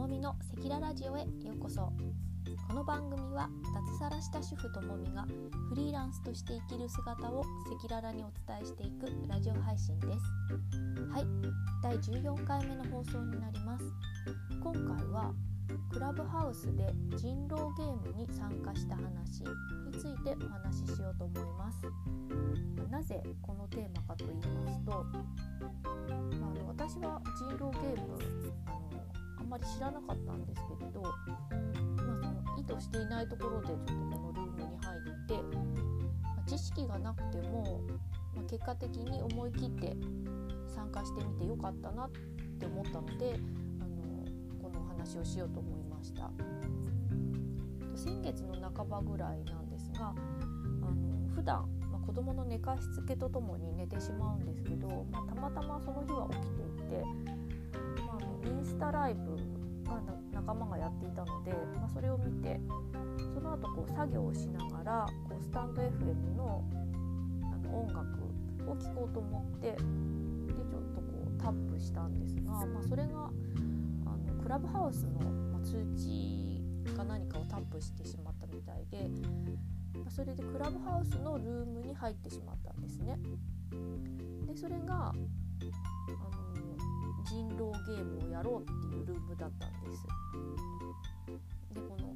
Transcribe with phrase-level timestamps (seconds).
[0.00, 1.92] もみの赤裸ラジオへようこそ。
[2.68, 3.50] この番組は
[3.92, 5.26] 脱サラした主婦ともみが
[5.68, 10.18] フリーランスとして生きる姿を赤裸々にお伝えしていくラジオ配信です。
[11.12, 11.26] はい
[11.82, 13.84] 第14回目の放送になります。
[14.62, 15.34] 今回は
[15.92, 21.82] クラブハウスで人狼ゲームに参加した話についてお話ししようと思います。
[22.90, 28.18] なぜこのテーマかと言いますと、まあ、あの私は人狼ゲーム
[28.64, 31.14] あのあんまり知らなかったんですけれど、まあ、
[31.96, 35.34] その意図していないところでちょっとこのルームに入って、
[36.22, 37.80] まあ、知識がなくても、
[38.36, 39.96] ま結果的に思い切って
[40.74, 42.10] 参加してみてよかったなっ
[42.58, 43.34] て思ったので
[43.80, 46.30] あのこのお話をしようと思いました。
[47.96, 57.04] 先月の半ばぐらいなんですがあの普段、ま、子供の寝かしつけとともに寝てしまうんですけど、まあ、たまたまその日は起きていて、
[58.44, 59.36] インスタライブ
[59.84, 60.00] が
[60.32, 62.60] 仲間がやっていたので、まあ、それを見て
[63.34, 66.64] その後こう作業をしながらこうスタンド FM の
[67.42, 68.00] あの音楽
[68.70, 69.84] を聴こうと思ってでちょ
[70.62, 73.30] っとこうタップしたんですが、まあ、それが
[74.06, 76.62] あのクラブハウスの、ま通知
[76.96, 79.08] か何かをタップしてしまったみたいで、
[80.04, 83.18] まそれでクラブハウスのルームに入ってしまったんですね。
[84.46, 86.49] でそれがあの
[87.30, 90.02] 人狼ゲームをやろうっていうルームだったんです。
[91.72, 92.10] でこの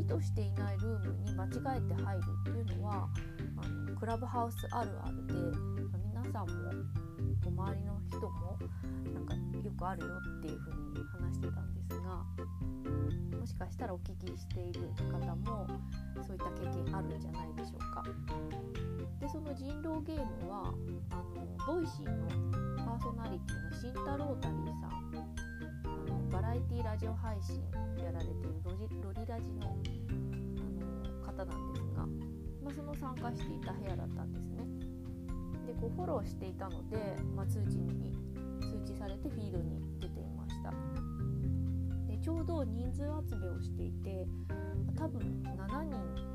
[0.00, 3.08] 意図していないルームに間違えて入るっていうのは
[3.56, 5.34] あのクラブハウスあるあるで、
[6.14, 6.70] 皆さんも
[7.44, 8.56] 周りの人も
[9.12, 9.40] なんかよ
[9.76, 10.78] くあるよっていう風に
[11.18, 12.24] 話してたんですが
[13.40, 15.66] もしかしたらお聞きしている方も
[16.24, 18.04] そういった経験あるんじゃないでしょうか。
[19.50, 20.72] の人狼ゲームは
[21.10, 22.28] あの Voicy の
[22.86, 25.00] パーソナリティの慎太郎タリーさん
[25.84, 27.60] あのバラエティラジオ配信
[27.98, 32.06] やられているロジロリラジのあの方なんですが、
[32.62, 34.62] まあ、その参加していた部屋だったんですね。
[35.66, 36.96] でこうフォローしていたので、
[37.34, 38.14] まあ、通知に
[38.60, 40.70] 通知されてフィードに出ていました
[42.06, 44.26] でちょうど人数集めをしていて
[44.96, 46.29] 多分7人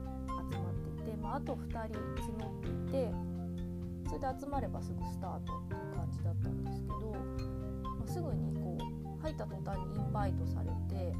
[1.06, 3.12] 集ま、あ、あと2人募っていて
[4.08, 7.12] それで集まればすぐスタートっていう感じだったんですけど、
[7.84, 11.14] まあ、すぐにこう入った途端にインバイトされて、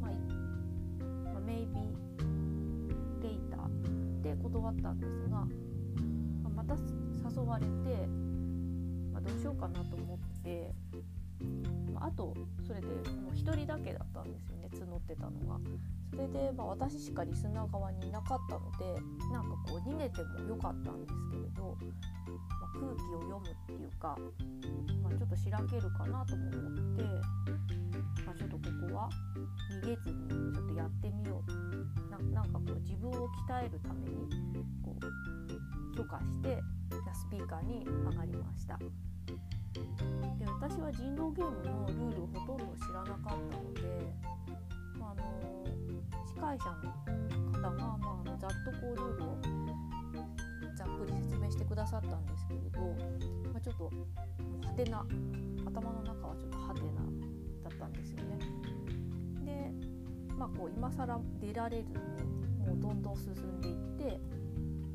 [0.00, 0.10] まあ
[1.32, 1.66] まあ、maybe
[3.22, 5.46] later で断ったんですが、ま
[6.46, 8.06] あ、また誘われて、
[9.12, 10.72] ま、どうしようかなと思って、
[11.94, 12.34] まあ、あと
[12.66, 12.92] それでも
[13.30, 15.58] う1人だけだったんですよね募ってたのが。
[16.10, 19.00] それで、まあ、私しかリスナー側にいなかったので
[19.32, 21.76] なんかこう逃げてもよかったんですけれど、
[22.60, 24.16] まあ、空気を読むっていうか、
[25.02, 27.02] まあ、ちょっとしらけるかなとも思って、
[28.24, 29.10] まあ、ちょっとここは
[29.82, 31.50] 逃げずにちょっとやってみよう。
[32.10, 34.28] ななんかこう自分を鍛えるために
[34.82, 36.62] こう許可して
[37.12, 38.78] スピーカーに上がりました。
[38.78, 43.82] で私は人狼ゲームのルールをほとんど知らなかったので、
[46.56, 46.70] 会者
[47.52, 49.38] の方が、まあ、ざっとこうルールを
[50.74, 52.80] ざっくり説明してくださったんですけれど、
[53.52, 53.84] まあ、ちょっと
[54.66, 55.04] はてな
[55.66, 57.02] 頭の中はちょっとはてな
[57.68, 58.38] だったんですよね。
[59.44, 59.70] で、
[60.36, 61.98] まあ、こう今更出られずに
[62.66, 64.20] もうどんどん進んでいって、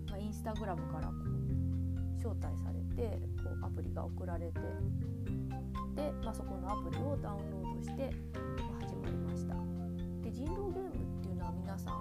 [0.10, 4.60] まあ、インスタグラムからこう招待されてこうアプリが送られて
[5.96, 8.10] で、まあ、そこのアプリをダウンロードして、
[8.80, 9.56] 始まりました
[10.24, 11.21] で人狼ゲームって
[11.72, 11.94] 皆さん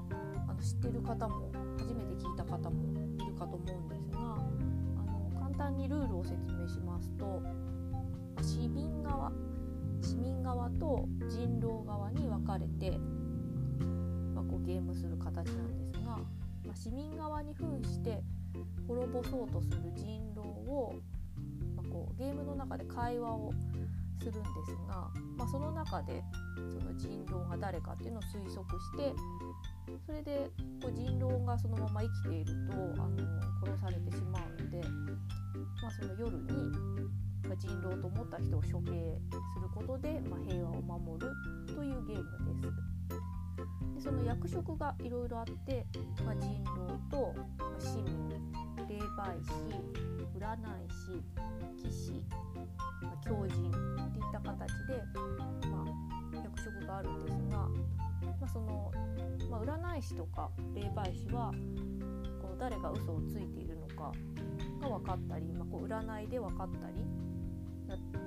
[0.49, 1.49] あの知ってる方も
[1.79, 2.93] 初めて聞いた方も
[3.23, 7.41] いるかと思うんですがあの簡単にルールを説明しますと、
[8.43, 9.31] 市民側
[10.03, 12.99] 市民側と人狼側に分かれて、
[14.35, 16.19] まあ、こうゲームする形なんですが、ま
[16.73, 18.25] あ、市民側に扮して
[18.89, 20.95] 滅ぼそうとする人狼を、
[21.77, 23.53] まあ、こうゲームの中で会話を
[24.21, 26.23] するんですが、まあ、その中で
[26.57, 29.15] その人狼が誰かっていうのを推測して
[30.07, 30.51] それで
[30.83, 33.17] こう人狼がそのまま生きているとあの
[33.65, 34.81] 殺されてしまうので、
[35.83, 36.47] まあ、その夜に、
[37.49, 38.91] ま人狼と思った人を処刑
[39.55, 41.33] することで、ま平和を守る
[41.75, 42.91] というゲームです。
[43.97, 45.85] でその役職がいろいろあって、
[46.25, 47.35] まあ、人狼と、
[47.79, 48.29] 市民
[48.89, 49.51] 霊媒師
[50.39, 52.13] 占い師騎士、
[53.03, 53.70] まあ、狂人
[56.91, 57.69] があるんですが、ま
[58.43, 58.91] あ、その、
[59.49, 61.53] まあ、占い師とか霊媒師は
[62.43, 64.13] この誰が嘘をついているのか
[64.83, 67.05] が分かったり、まあ、こう占いで分かったり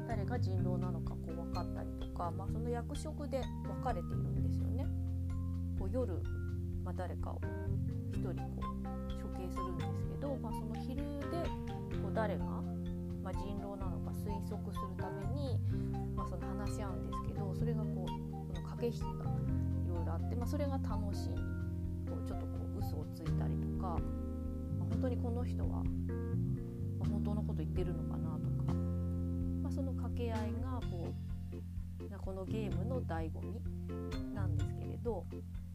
[0.07, 4.85] 誰が人狼なのかこう分かったりとか、まあ、その役職で分かれているんですよね。
[5.79, 6.13] こう夜、
[6.83, 7.41] まあ、誰かを
[8.11, 11.03] 1人こう処刑するんですけど、まあ、その昼で
[12.01, 12.43] こう誰が、
[13.23, 15.57] まあ、人狼なのか推測するために、
[18.83, 21.29] け引きがいろいろあって、まあ、それが楽しい
[22.09, 23.99] こうちょっとこう嘘をついたりとか、まあ、
[24.89, 25.83] 本当にこの人は、
[26.99, 28.73] 本当のこと言ってるのかなとか、
[29.61, 31.13] まあ、その掛け合いがこう
[32.19, 33.59] このゲームの醍醐味
[34.33, 35.25] なんですけれど、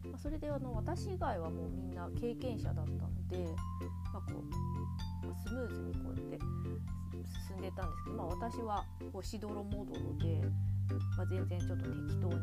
[0.05, 3.55] まあ、それであの私以外はもうみんな経験者だったので、
[4.13, 6.39] まあ、こう、スムーズにこうやって
[7.49, 10.43] 進んでたんですけど、まあ、私はこうしどろもどろで、
[11.17, 12.37] まあ、全然ちょっと適当に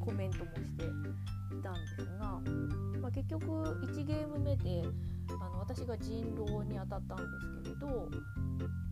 [0.00, 2.40] コメントもしていたんですが、
[3.00, 4.82] まあ、結局1ゲーム目で
[5.28, 8.08] あの私が人狼に当たったんですけれど、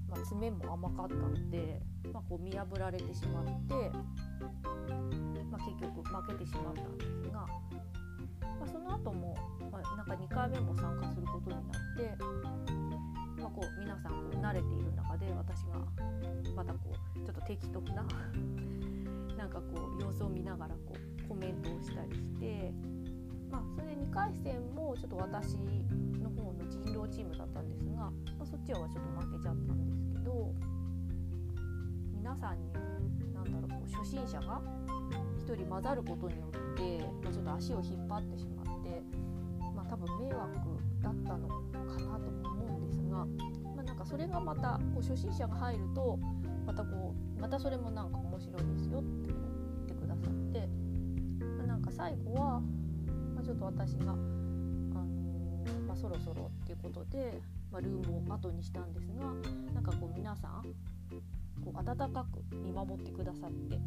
[0.08, 1.80] まあ、爪も甘かったので、
[2.12, 3.90] まあ、こう見破られてしまって、
[5.50, 7.46] まあ、結局負けてしまったんですが、ま
[8.64, 9.36] あ、その後も、
[9.70, 12.24] まあ、なんか2回目も参加することになって、
[13.60, 15.84] こう皆さんこう慣れている中で私が
[16.56, 16.78] またこ
[17.14, 18.06] うちょっと適当な
[19.36, 22.72] なんかこう様子を見ながらこうコメントをしたりして、
[23.50, 25.58] まあ、それで2回戦もちょっと私
[26.22, 30.54] の方の人狼チームだったんですが、まあ、そっちはちょっと負けちゃったんですけど
[32.14, 32.72] 皆さんに
[33.34, 34.62] 何だろうこう初心者が
[35.36, 39.02] 1人混ざることによって、まあ、ちょっと足を引っ張ってしまって、
[39.76, 42.09] まあ、多分迷惑だったのかな
[44.30, 46.18] がまたこう初心者が入ると
[46.66, 50.68] またこうまたそれもなんか面白いですよって言ってくださって、
[51.66, 52.60] なんか最後は、
[53.34, 57.40] まあ、ちょっと私が、あのー、まあ、そろそろっていうことで、
[57.72, 59.24] まあ、ルームを後にしたんですが
[59.74, 60.64] なんかこう皆さん
[61.64, 63.78] こう温かく見守ってくださって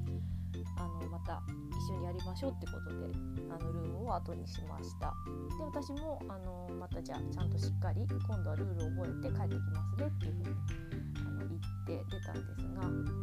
[0.77, 1.41] あのまた
[1.71, 3.11] 一緒にやりましょうってことで
[3.49, 5.13] あのルームを後にしました。
[5.57, 10.55] で私もあのまたじゃあちゃんとしっかり今度はルールを覚えて帰ってきますねっていうふうに
[11.17, 12.81] あの言って出たんですが、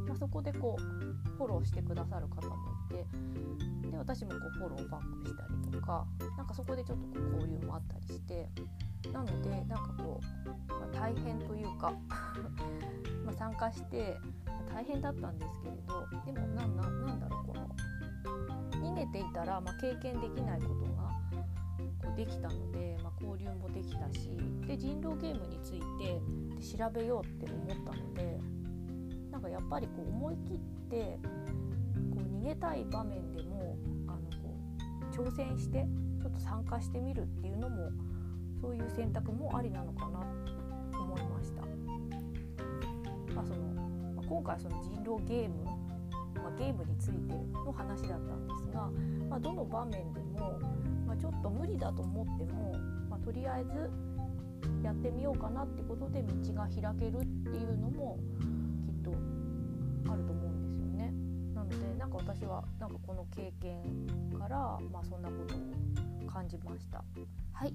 [0.09, 2.57] まあ、そこでこうフォローしてくださる方も
[2.91, 6.07] いてで私もこうフォローバックしたりとか
[6.37, 8.49] なんかそこでちょっとこう交流もあったりして
[9.13, 11.93] なのでなんかこう、まあ、大変というか
[13.41, 14.19] 参加して
[14.71, 21.09] 大変だったんですけれどでもなんなんだろうこの逃げていたら、まあ、経験できないことが
[22.03, 24.29] こうできたので、まあ、交流もできたし
[24.67, 28.39] で人狼ゲームについて調べようって思ったので
[29.33, 30.59] なんかやっぱりこう思い切っ
[30.91, 31.19] て
[32.15, 34.55] こう逃げたい場面でもあのこ
[35.11, 35.87] う挑戦して
[36.21, 37.91] ちょっと参加してみるっていうのも
[38.61, 40.60] そういう選択もありなのかなと思いました。
[43.41, 43.61] ま、その
[44.17, 45.65] まあ、今回その人狼ゲーム、
[46.37, 47.35] まあ、ゲームについて
[47.65, 48.91] の話だったんですが、
[49.29, 50.59] まあ、どの場面でも、
[51.07, 52.75] まちょっと無理だと思っても、
[53.09, 53.91] まとりあえず
[54.85, 58.19] やってみようかなってことで道が開けるっていうのも
[58.85, 59.11] きっと
[60.13, 61.13] あると思うんですよね。
[61.55, 63.83] なのでなんか私はなんかこの経験
[64.39, 65.60] から、まあ、そんなことを
[66.33, 67.05] 感じました。
[67.53, 67.75] はい。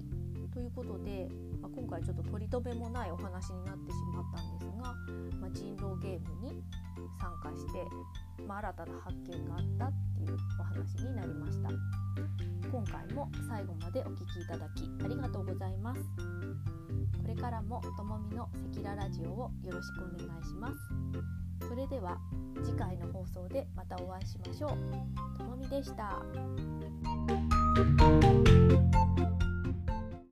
[0.52, 1.28] ということで、
[1.60, 4.94] まあ、今回ちょっと取り留めもないお話になってしまったんですが、
[5.40, 6.62] まあ、人狼ゲームに
[7.20, 7.84] 参加して、
[8.46, 11.70] まあ、新たな発見があったっていうお話になりました。
[12.70, 16.00] 今回も最後までお聴きいただきありがとうございます。
[17.22, 20.74] これからもともみの赤裸ラジオをよろしくお願いします。
[21.68, 22.18] それでは
[22.64, 25.38] 次回の放送でまたお会いしましょう。
[25.38, 26.22] ともみでした。
[27.76, 28.55] Música